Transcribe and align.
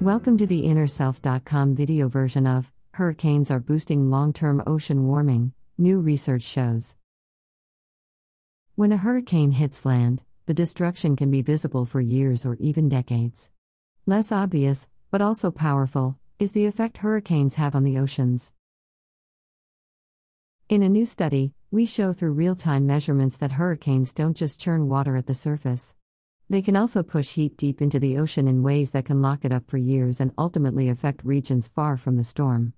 Welcome 0.00 0.36
to 0.38 0.46
the 0.46 0.62
InnerSelf.com 0.62 1.76
video 1.76 2.08
version 2.08 2.48
of 2.48 2.72
Hurricanes 2.94 3.48
Are 3.50 3.60
Boosting 3.60 4.10
Long 4.10 4.32
Term 4.32 4.60
Ocean 4.66 5.06
Warming, 5.06 5.52
new 5.78 6.00
research 6.00 6.42
shows. 6.42 6.96
When 8.74 8.90
a 8.90 8.96
hurricane 8.96 9.52
hits 9.52 9.86
land, 9.86 10.24
the 10.46 10.52
destruction 10.52 11.14
can 11.14 11.30
be 11.30 11.42
visible 11.42 11.84
for 11.84 12.00
years 12.00 12.44
or 12.44 12.56
even 12.56 12.88
decades. 12.88 13.52
Less 14.04 14.32
obvious, 14.32 14.88
but 15.12 15.22
also 15.22 15.52
powerful, 15.52 16.18
is 16.40 16.52
the 16.52 16.66
effect 16.66 16.98
hurricanes 16.98 17.54
have 17.54 17.76
on 17.76 17.84
the 17.84 17.96
oceans. 17.96 18.52
In 20.68 20.82
a 20.82 20.88
new 20.88 21.06
study, 21.06 21.54
we 21.70 21.86
show 21.86 22.12
through 22.12 22.32
real 22.32 22.56
time 22.56 22.84
measurements 22.84 23.36
that 23.36 23.52
hurricanes 23.52 24.12
don't 24.12 24.36
just 24.36 24.60
churn 24.60 24.88
water 24.88 25.16
at 25.16 25.26
the 25.26 25.34
surface. 25.34 25.94
They 26.50 26.60
can 26.60 26.76
also 26.76 27.02
push 27.02 27.32
heat 27.32 27.56
deep 27.56 27.80
into 27.80 27.98
the 27.98 28.18
ocean 28.18 28.46
in 28.46 28.62
ways 28.62 28.90
that 28.90 29.06
can 29.06 29.22
lock 29.22 29.44
it 29.44 29.52
up 29.52 29.68
for 29.68 29.78
years 29.78 30.20
and 30.20 30.32
ultimately 30.36 30.88
affect 30.88 31.24
regions 31.24 31.68
far 31.68 31.96
from 31.96 32.16
the 32.16 32.24
storm. 32.24 32.74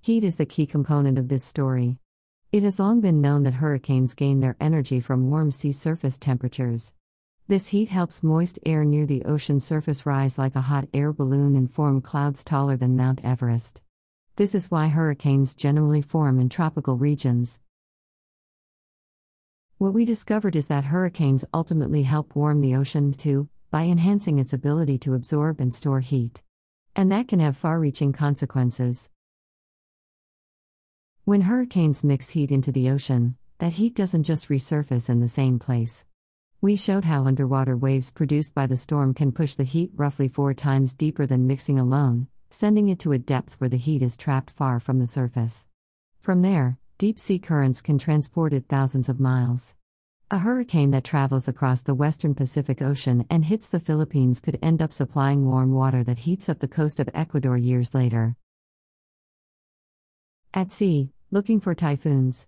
Heat 0.00 0.24
is 0.24 0.36
the 0.36 0.46
key 0.46 0.66
component 0.66 1.16
of 1.16 1.28
this 1.28 1.44
story. 1.44 1.98
It 2.52 2.62
has 2.62 2.78
long 2.78 3.00
been 3.00 3.20
known 3.20 3.44
that 3.44 3.54
hurricanes 3.54 4.14
gain 4.14 4.40
their 4.40 4.56
energy 4.60 5.00
from 5.00 5.30
warm 5.30 5.50
sea 5.50 5.72
surface 5.72 6.18
temperatures. 6.18 6.92
This 7.46 7.68
heat 7.68 7.88
helps 7.88 8.22
moist 8.22 8.58
air 8.66 8.84
near 8.84 9.06
the 9.06 9.24
ocean 9.24 9.60
surface 9.60 10.04
rise 10.06 10.38
like 10.38 10.56
a 10.56 10.62
hot 10.62 10.88
air 10.92 11.12
balloon 11.12 11.56
and 11.56 11.70
form 11.70 12.00
clouds 12.00 12.42
taller 12.42 12.76
than 12.76 12.96
Mount 12.96 13.24
Everest. 13.24 13.80
This 14.36 14.54
is 14.54 14.70
why 14.70 14.88
hurricanes 14.88 15.54
generally 15.54 16.02
form 16.02 16.40
in 16.40 16.48
tropical 16.48 16.96
regions. 16.96 17.60
What 19.84 19.92
we 19.92 20.06
discovered 20.06 20.56
is 20.56 20.68
that 20.68 20.86
hurricanes 20.86 21.44
ultimately 21.52 22.04
help 22.04 22.34
warm 22.34 22.62
the 22.62 22.74
ocean 22.74 23.12
too, 23.12 23.50
by 23.70 23.82
enhancing 23.82 24.38
its 24.38 24.54
ability 24.54 24.96
to 25.00 25.12
absorb 25.12 25.60
and 25.60 25.74
store 25.74 26.00
heat. 26.00 26.42
And 26.96 27.12
that 27.12 27.28
can 27.28 27.38
have 27.38 27.54
far 27.54 27.78
reaching 27.78 28.10
consequences. 28.10 29.10
When 31.26 31.42
hurricanes 31.42 32.02
mix 32.02 32.30
heat 32.30 32.50
into 32.50 32.72
the 32.72 32.88
ocean, 32.88 33.36
that 33.58 33.74
heat 33.74 33.94
doesn't 33.94 34.22
just 34.22 34.48
resurface 34.48 35.10
in 35.10 35.20
the 35.20 35.28
same 35.28 35.58
place. 35.58 36.06
We 36.62 36.76
showed 36.76 37.04
how 37.04 37.26
underwater 37.26 37.76
waves 37.76 38.10
produced 38.10 38.54
by 38.54 38.66
the 38.66 38.78
storm 38.78 39.12
can 39.12 39.32
push 39.32 39.54
the 39.54 39.64
heat 39.64 39.90
roughly 39.94 40.28
four 40.28 40.54
times 40.54 40.94
deeper 40.94 41.26
than 41.26 41.46
mixing 41.46 41.78
alone, 41.78 42.28
sending 42.48 42.88
it 42.88 43.00
to 43.00 43.12
a 43.12 43.18
depth 43.18 43.60
where 43.60 43.68
the 43.68 43.76
heat 43.76 44.00
is 44.00 44.16
trapped 44.16 44.50
far 44.50 44.80
from 44.80 44.98
the 44.98 45.06
surface. 45.06 45.66
From 46.20 46.40
there, 46.40 46.78
deep 46.96 47.18
sea 47.18 47.40
currents 47.40 47.80
can 47.80 47.98
transport 47.98 48.52
it 48.52 48.66
thousands 48.68 49.08
of 49.08 49.18
miles. 49.18 49.74
A 50.30 50.38
hurricane 50.38 50.92
that 50.92 51.02
travels 51.02 51.48
across 51.48 51.82
the 51.82 51.94
western 51.94 52.34
Pacific 52.34 52.80
Ocean 52.80 53.26
and 53.28 53.44
hits 53.44 53.68
the 53.68 53.80
Philippines 53.80 54.40
could 54.40 54.58
end 54.62 54.80
up 54.80 54.92
supplying 54.92 55.44
warm 55.44 55.72
water 55.72 56.04
that 56.04 56.20
heats 56.20 56.48
up 56.48 56.60
the 56.60 56.68
coast 56.68 57.00
of 57.00 57.08
Ecuador 57.12 57.56
years 57.56 57.94
later. 57.94 58.36
At 60.52 60.70
sea, 60.70 61.10
looking 61.32 61.58
for 61.58 61.74
typhoons. 61.74 62.46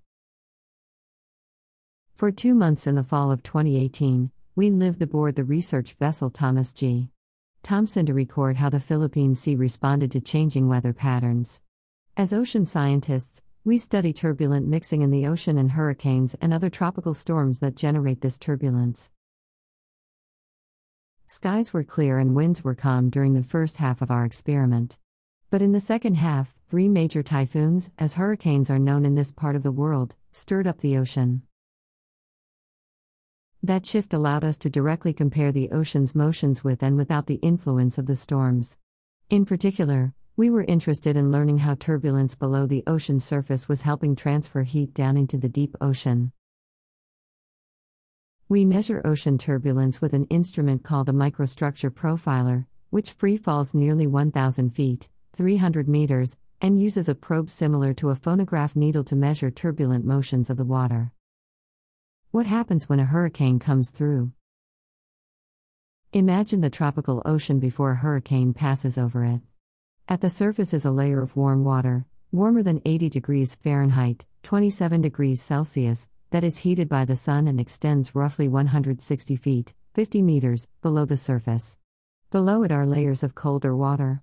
For 2.15 2.31
two 2.31 2.55
months 2.55 2.87
in 2.87 2.95
the 2.95 3.03
fall 3.03 3.33
of 3.33 3.43
2018, 3.43 4.31
we 4.55 4.71
lived 4.71 5.03
aboard 5.03 5.35
the 5.35 5.45
research 5.45 5.95
vessel 5.95 6.31
Thomas 6.31 6.73
G. 6.73 7.11
Thompson 7.65 8.07
to 8.07 8.15
record 8.15 8.59
how 8.59 8.71
the 8.71 8.79
Philippine 8.79 9.35
Sea 9.35 9.57
responded 9.57 10.13
to 10.13 10.21
changing 10.21 10.69
weather 10.69 10.93
patterns. 10.93 11.61
As 12.17 12.33
ocean 12.33 12.65
scientists, 12.65 13.43
we 13.67 13.79
study 13.79 14.13
turbulent 14.13 14.65
mixing 14.69 15.03
in 15.03 15.11
the 15.11 15.27
ocean 15.27 15.59
and 15.59 15.73
hurricanes 15.73 16.37
and 16.41 16.55
other 16.55 16.71
tropical 16.71 17.13
storms 17.13 17.59
that 17.59 17.75
generate 17.75 18.21
this 18.21 18.39
turbulence. 18.39 19.11
Skies 21.27 21.73
were 21.73 21.83
clear 21.83 22.17
and 22.17 22.37
winds 22.37 22.63
were 22.63 22.77
calm 22.77 23.11
during 23.11 23.35
the 23.35 23.43
first 23.43 23.79
half 23.79 24.01
of 24.01 24.09
our 24.09 24.25
experiment. 24.25 24.99
But 25.51 25.63
in 25.63 25.73
the 25.73 25.81
second 25.81 26.15
half, 26.15 26.55
three 26.69 26.87
major 26.87 27.25
typhoons, 27.25 27.91
as 27.99 28.15
hurricanes 28.15 28.71
are 28.71 28.79
known 28.79 29.05
in 29.05 29.17
this 29.17 29.33
part 29.33 29.57
of 29.57 29.65
the 29.65 29.73
world, 29.73 30.15
stirred 30.31 30.69
up 30.69 30.79
the 30.79 30.97
ocean. 30.97 31.43
That 33.65 33.85
shift 33.85 34.15
allowed 34.15 34.45
us 34.45 34.59
to 34.59 34.71
directly 34.71 35.13
compare 35.13 35.51
the 35.51 35.73
ocean's 35.73 36.15
motions 36.15 36.63
with 36.63 36.85
and 36.85 36.97
without 36.97 37.27
the 37.27 37.41
influence 37.43 37.99
of 37.99 38.07
the 38.07 38.15
storms. 38.15 38.79
In 39.29 39.45
particular, 39.45 40.15
we 40.39 40.51
were 40.51 40.65
interested 40.65 41.17
in 41.17 41.33
learning 41.33 41.57
how 41.57 41.75
turbulence 41.75 42.37
below 42.37 42.67
the 42.67 42.85
ocean 42.87 43.19
surface 43.19 43.71
was 43.71 43.83
helping 43.83 44.15
transfer 44.15 44.65
heat 44.65 44.93
down 44.93 45.17
into 45.17 45.39
the 45.39 45.49
deep 45.49 45.75
ocean. 45.81 46.31
We 48.47 48.67
measure 48.67 49.01
ocean 49.03 49.39
turbulence 49.39 50.03
with 50.03 50.13
an 50.13 50.27
instrument 50.27 50.85
called 50.85 51.09
a 51.09 51.13
microstructure 51.13 51.91
profiler, 51.91 52.67
which 52.91 53.13
free 53.13 53.39
falls 53.39 53.73
nearly 53.73 54.07
1,000 54.07 54.71
feet, 54.71 55.09
300 55.33 55.89
meters, 55.89 56.37
and 56.61 56.83
uses 56.83 57.09
a 57.09 57.15
probe 57.15 57.49
similar 57.49 57.95
to 57.95 58.11
a 58.11 58.15
phonograph 58.15 58.77
needle 58.77 59.05
to 59.05 59.17
measure 59.17 59.51
turbulent 59.51 60.05
motions 60.05 60.51
of 60.51 60.59
the 60.59 60.67
water. 60.67 61.13
What 62.31 62.45
happens 62.45 62.91
when 62.91 63.01
a 63.01 63.07
hurricane 63.07 63.59
comes 63.59 63.89
through? 63.89 64.33
Imagine 66.13 66.61
the 66.61 66.69
tropical 66.69 67.23
ocean 67.25 67.59
before 67.59 67.93
a 67.93 67.97
hurricane 67.97 68.53
passes 68.53 68.99
over 68.99 69.25
it. 69.25 69.41
At 70.09 70.21
the 70.21 70.31
surface 70.31 70.73
is 70.73 70.85
a 70.85 70.93
layer 70.93 71.21
of 71.21 71.35
warm 71.35 71.65
water, 71.65 72.07
warmer 72.31 72.63
than 72.63 72.81
80 72.85 73.09
degrees 73.09 73.57
Fahrenheit, 73.57 74.25
27 74.45 75.01
degrees 75.01 75.43
Celsius, 75.43 76.09
that 76.31 76.45
is 76.45 76.59
heated 76.59 76.89
by 76.89 77.05
the 77.05 77.17
sun 77.17 77.49
and 77.49 77.59
extends 77.59 78.15
roughly 78.15 78.47
160 78.47 79.35
feet, 79.35 79.75
50 79.95 80.23
meters, 80.23 80.69
below 80.81 81.07
the 81.07 81.17
surface. 81.17 81.77
Below 82.31 82.63
it 82.63 82.71
are 82.71 82.87
layers 82.87 83.25
of 83.25 83.35
colder 83.35 83.75
water. 83.75 84.23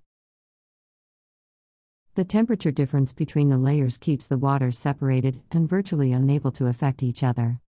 The 2.14 2.24
temperature 2.24 2.70
difference 2.70 3.12
between 3.12 3.50
the 3.50 3.58
layers 3.58 3.98
keeps 3.98 4.26
the 4.26 4.38
waters 4.38 4.78
separated 4.78 5.42
and 5.50 5.68
virtually 5.68 6.12
unable 6.12 6.52
to 6.52 6.66
affect 6.66 7.02
each 7.02 7.22
other. 7.22 7.60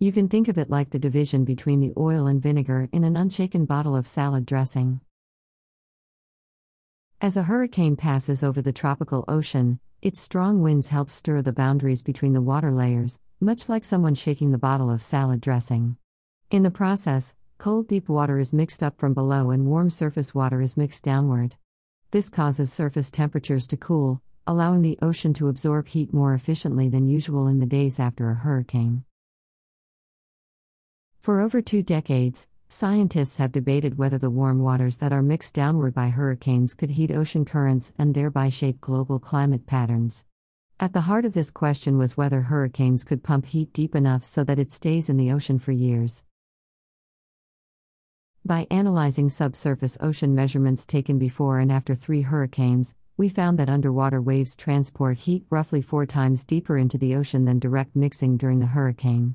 You 0.00 0.10
can 0.10 0.28
think 0.28 0.48
of 0.48 0.58
it 0.58 0.70
like 0.70 0.90
the 0.90 0.98
division 0.98 1.44
between 1.44 1.78
the 1.78 1.92
oil 1.96 2.26
and 2.26 2.42
vinegar 2.42 2.88
in 2.90 3.04
an 3.04 3.16
unshaken 3.16 3.64
bottle 3.64 3.94
of 3.94 4.08
salad 4.08 4.44
dressing. 4.44 5.02
As 7.22 7.36
a 7.36 7.42
hurricane 7.42 7.96
passes 7.96 8.42
over 8.42 8.62
the 8.62 8.72
tropical 8.72 9.26
ocean, 9.28 9.78
its 10.00 10.18
strong 10.18 10.62
winds 10.62 10.88
help 10.88 11.10
stir 11.10 11.42
the 11.42 11.52
boundaries 11.52 12.02
between 12.02 12.32
the 12.32 12.40
water 12.40 12.72
layers, 12.72 13.20
much 13.40 13.68
like 13.68 13.84
someone 13.84 14.14
shaking 14.14 14.52
the 14.52 14.56
bottle 14.56 14.90
of 14.90 15.02
salad 15.02 15.42
dressing. 15.42 15.98
In 16.50 16.62
the 16.62 16.70
process, 16.70 17.34
cold 17.58 17.88
deep 17.88 18.08
water 18.08 18.38
is 18.38 18.54
mixed 18.54 18.82
up 18.82 18.98
from 18.98 19.12
below 19.12 19.50
and 19.50 19.66
warm 19.66 19.90
surface 19.90 20.34
water 20.34 20.62
is 20.62 20.78
mixed 20.78 21.04
downward. 21.04 21.56
This 22.10 22.30
causes 22.30 22.72
surface 22.72 23.10
temperatures 23.10 23.66
to 23.66 23.76
cool, 23.76 24.22
allowing 24.46 24.80
the 24.80 24.98
ocean 25.02 25.34
to 25.34 25.48
absorb 25.48 25.88
heat 25.88 26.14
more 26.14 26.32
efficiently 26.32 26.88
than 26.88 27.06
usual 27.06 27.46
in 27.48 27.60
the 27.60 27.66
days 27.66 28.00
after 28.00 28.30
a 28.30 28.34
hurricane. 28.34 29.04
For 31.20 31.42
over 31.42 31.60
two 31.60 31.82
decades, 31.82 32.48
Scientists 32.72 33.38
have 33.38 33.50
debated 33.50 33.98
whether 33.98 34.16
the 34.16 34.30
warm 34.30 34.60
waters 34.60 34.98
that 34.98 35.12
are 35.12 35.22
mixed 35.22 35.56
downward 35.56 35.92
by 35.92 36.08
hurricanes 36.08 36.72
could 36.72 36.90
heat 36.90 37.10
ocean 37.10 37.44
currents 37.44 37.92
and 37.98 38.14
thereby 38.14 38.48
shape 38.48 38.80
global 38.80 39.18
climate 39.18 39.66
patterns. 39.66 40.24
At 40.78 40.92
the 40.92 41.00
heart 41.00 41.24
of 41.24 41.32
this 41.32 41.50
question 41.50 41.98
was 41.98 42.16
whether 42.16 42.42
hurricanes 42.42 43.02
could 43.02 43.24
pump 43.24 43.46
heat 43.46 43.72
deep 43.72 43.96
enough 43.96 44.22
so 44.22 44.44
that 44.44 44.60
it 44.60 44.72
stays 44.72 45.08
in 45.08 45.16
the 45.16 45.32
ocean 45.32 45.58
for 45.58 45.72
years. 45.72 46.22
By 48.44 48.68
analyzing 48.70 49.30
subsurface 49.30 49.98
ocean 50.00 50.36
measurements 50.36 50.86
taken 50.86 51.18
before 51.18 51.58
and 51.58 51.72
after 51.72 51.96
three 51.96 52.22
hurricanes, 52.22 52.94
we 53.16 53.28
found 53.28 53.58
that 53.58 53.68
underwater 53.68 54.22
waves 54.22 54.54
transport 54.54 55.18
heat 55.18 55.44
roughly 55.50 55.82
four 55.82 56.06
times 56.06 56.44
deeper 56.44 56.78
into 56.78 56.98
the 56.98 57.16
ocean 57.16 57.46
than 57.46 57.58
direct 57.58 57.96
mixing 57.96 58.36
during 58.36 58.60
the 58.60 58.66
hurricane. 58.66 59.34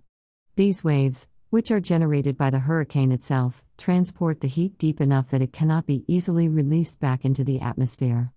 These 0.55 0.85
waves, 0.85 1.27
which 1.55 1.71
are 1.71 1.79
generated 1.79 2.37
by 2.37 2.49
the 2.49 2.59
hurricane 2.59 3.13
itself, 3.13 3.63
transport 3.77 4.41
the 4.41 4.47
heat 4.49 4.77
deep 4.77 4.99
enough 4.99 5.29
that 5.29 5.41
it 5.41 5.53
cannot 5.53 5.85
be 5.85 6.03
easily 6.05 6.49
released 6.49 6.99
back 6.99 7.23
into 7.23 7.45
the 7.45 7.61
atmosphere. 7.61 8.33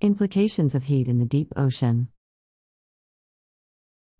Implications 0.00 0.74
of 0.74 0.82
heat 0.82 1.06
in 1.06 1.20
the 1.20 1.24
deep 1.24 1.52
ocean. 1.54 2.08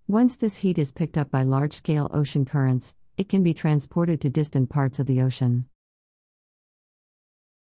Once 0.06 0.36
this 0.36 0.58
heat 0.58 0.78
is 0.78 0.92
picked 0.92 1.18
up 1.18 1.28
by 1.28 1.42
large 1.42 1.72
scale 1.72 2.08
ocean 2.14 2.44
currents, 2.44 2.94
it 3.16 3.28
can 3.28 3.42
be 3.42 3.52
transported 3.52 4.20
to 4.20 4.30
distant 4.30 4.70
parts 4.70 5.00
of 5.00 5.06
the 5.06 5.20
ocean. 5.20 5.66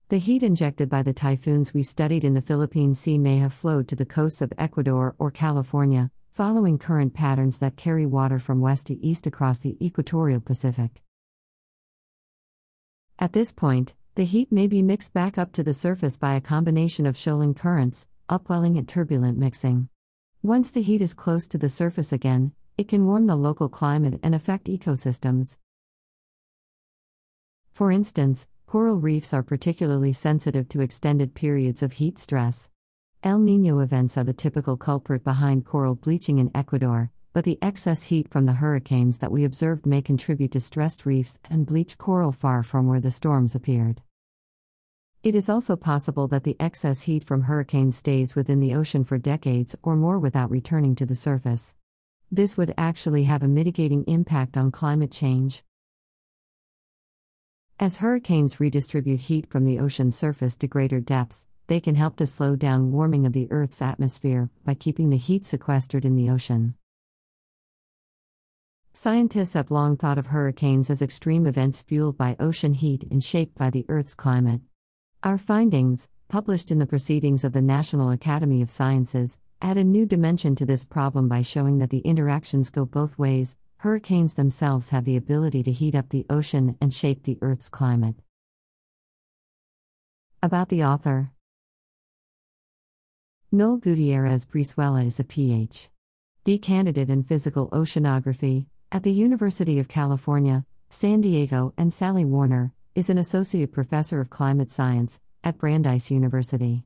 The 0.07 0.19
heat 0.19 0.41
injected 0.41 0.87
by 0.87 1.03
the 1.03 1.11
typhoons 1.11 1.73
we 1.73 1.83
studied 1.83 2.23
in 2.23 2.33
the 2.33 2.41
Philippine 2.41 2.95
Sea 2.95 3.17
may 3.17 3.39
have 3.39 3.51
flowed 3.51 3.89
to 3.89 3.95
the 3.97 4.05
coasts 4.05 4.41
of 4.41 4.53
Ecuador 4.57 5.15
or 5.19 5.31
California, 5.31 6.11
following 6.31 6.77
current 6.77 7.13
patterns 7.13 7.57
that 7.57 7.75
carry 7.75 8.05
water 8.05 8.39
from 8.39 8.61
west 8.61 8.87
to 8.87 9.05
east 9.05 9.27
across 9.27 9.59
the 9.59 9.75
equatorial 9.85 10.39
Pacific. 10.39 11.01
At 13.19 13.33
this 13.33 13.51
point, 13.51 13.95
the 14.15 14.23
heat 14.23 14.49
may 14.49 14.67
be 14.67 14.81
mixed 14.81 15.13
back 15.13 15.37
up 15.37 15.51
to 15.51 15.63
the 15.63 15.73
surface 15.73 16.15
by 16.15 16.35
a 16.35 16.41
combination 16.41 17.05
of 17.05 17.17
shoaling 17.17 17.53
currents, 17.53 18.07
upwelling, 18.29 18.77
and 18.77 18.87
turbulent 18.87 19.37
mixing. 19.37 19.89
Once 20.41 20.71
the 20.71 20.81
heat 20.81 21.01
is 21.01 21.13
close 21.13 21.49
to 21.49 21.57
the 21.57 21.67
surface 21.67 22.13
again, 22.13 22.53
it 22.77 22.87
can 22.87 23.05
warm 23.05 23.27
the 23.27 23.35
local 23.35 23.67
climate 23.67 24.17
and 24.23 24.33
affect 24.33 24.67
ecosystems. 24.67 25.57
For 27.73 27.91
instance, 27.91 28.47
coral 28.67 28.95
reefs 28.95 29.33
are 29.33 29.43
particularly 29.43 30.13
sensitive 30.13 30.69
to 30.69 30.79
extended 30.79 31.35
periods 31.35 31.83
of 31.83 31.93
heat 31.93 32.17
stress. 32.17 32.69
El 33.23 33.37
Nino 33.37 33.77
events 33.77 34.17
are 34.17 34.23
the 34.23 34.33
typical 34.33 34.75
culprit 34.75 35.23
behind 35.23 35.63
coral 35.63 35.93
bleaching 35.93 36.39
in 36.39 36.49
Ecuador, 36.55 37.11
but 37.33 37.43
the 37.43 37.59
excess 37.61 38.01
heat 38.05 38.27
from 38.27 38.47
the 38.47 38.53
hurricanes 38.53 39.19
that 39.19 39.31
we 39.31 39.43
observed 39.43 39.85
may 39.85 40.01
contribute 40.01 40.51
to 40.51 40.59
stressed 40.59 41.05
reefs 41.05 41.39
and 41.47 41.67
bleach 41.67 41.99
coral 41.99 42.31
far 42.31 42.63
from 42.63 42.87
where 42.87 42.99
the 42.99 43.11
storms 43.11 43.53
appeared. 43.53 44.01
It 45.21 45.35
is 45.35 45.49
also 45.49 45.75
possible 45.75 46.27
that 46.29 46.43
the 46.43 46.57
excess 46.59 47.03
heat 47.03 47.23
from 47.23 47.43
hurricanes 47.43 47.95
stays 47.95 48.35
within 48.35 48.59
the 48.59 48.73
ocean 48.73 49.03
for 49.03 49.19
decades 49.19 49.75
or 49.83 49.95
more 49.95 50.17
without 50.17 50.49
returning 50.49 50.95
to 50.95 51.05
the 51.05 51.13
surface. 51.13 51.75
This 52.31 52.57
would 52.57 52.73
actually 52.75 53.25
have 53.25 53.43
a 53.43 53.47
mitigating 53.47 54.03
impact 54.05 54.57
on 54.57 54.71
climate 54.71 55.11
change. 55.11 55.63
As 57.79 57.97
hurricanes 57.97 58.59
redistribute 58.59 59.21
heat 59.21 59.45
from 59.47 59.65
the 59.65 59.77
ocean 59.77 60.11
surface 60.11 60.57
to 60.57 60.67
greater 60.67 60.99
depths, 60.99 61.45
they 61.71 61.79
can 61.79 61.95
help 61.95 62.17
to 62.17 62.27
slow 62.27 62.53
down 62.53 62.91
warming 62.91 63.25
of 63.25 63.31
the 63.31 63.47
Earth's 63.49 63.81
atmosphere 63.81 64.49
by 64.65 64.73
keeping 64.73 65.09
the 65.09 65.15
heat 65.15 65.45
sequestered 65.45 66.03
in 66.03 66.17
the 66.17 66.29
ocean. 66.29 66.75
Scientists 68.91 69.53
have 69.53 69.71
long 69.71 69.95
thought 69.95 70.17
of 70.17 70.27
hurricanes 70.27 70.89
as 70.89 71.01
extreme 71.01 71.47
events 71.47 71.81
fueled 71.81 72.17
by 72.17 72.35
ocean 72.41 72.73
heat 72.73 73.05
and 73.09 73.23
shaped 73.23 73.57
by 73.57 73.69
the 73.69 73.85
Earth's 73.87 74.15
climate. 74.15 74.59
Our 75.23 75.37
findings, 75.37 76.09
published 76.27 76.71
in 76.71 76.79
the 76.79 76.85
Proceedings 76.85 77.45
of 77.45 77.53
the 77.53 77.61
National 77.61 78.11
Academy 78.11 78.61
of 78.61 78.69
Sciences, 78.69 79.39
add 79.61 79.77
a 79.77 79.83
new 79.85 80.05
dimension 80.05 80.57
to 80.57 80.65
this 80.65 80.83
problem 80.83 81.29
by 81.29 81.41
showing 81.41 81.77
that 81.77 81.89
the 81.89 81.99
interactions 81.99 82.69
go 82.69 82.83
both 82.83 83.17
ways. 83.17 83.55
Hurricanes 83.77 84.33
themselves 84.33 84.89
have 84.89 85.05
the 85.05 85.15
ability 85.15 85.63
to 85.63 85.71
heat 85.71 85.95
up 85.95 86.09
the 86.09 86.25
ocean 86.29 86.77
and 86.81 86.93
shape 86.93 87.23
the 87.23 87.37
Earth's 87.41 87.69
climate. 87.69 88.15
About 90.43 90.67
the 90.67 90.83
author 90.83 91.31
Noel 93.53 93.75
Gutierrez 93.75 94.45
Brizuela 94.45 95.05
is 95.05 95.19
a 95.19 95.25
Ph.D. 95.25 96.57
candidate 96.59 97.09
in 97.09 97.21
physical 97.21 97.67
oceanography 97.71 98.67
at 98.93 99.03
the 99.03 99.11
University 99.11 99.77
of 99.77 99.89
California, 99.89 100.63
San 100.89 101.19
Diego, 101.19 101.73
and 101.77 101.91
Sally 101.91 102.23
Warner 102.23 102.71
is 102.95 103.09
an 103.09 103.17
associate 103.17 103.73
professor 103.73 104.21
of 104.21 104.29
climate 104.29 104.71
science 104.71 105.19
at 105.43 105.57
Brandeis 105.57 106.09
University. 106.09 106.85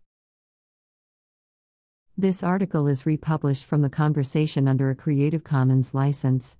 This 2.17 2.41
article 2.41 2.87
is 2.87 3.05
republished 3.05 3.65
from 3.65 3.83
the 3.83 3.89
conversation 3.91 4.67
under 4.67 4.89
a 4.89 4.95
Creative 4.95 5.43
Commons 5.43 5.93
license. 5.93 6.57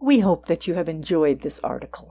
We 0.00 0.18
hope 0.18 0.46
that 0.46 0.66
you 0.66 0.74
have 0.74 0.88
enjoyed 0.88 1.42
this 1.42 1.60
article. 1.60 2.10